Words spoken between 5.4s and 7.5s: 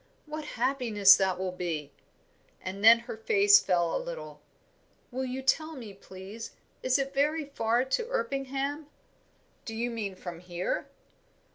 tell me, please, is it very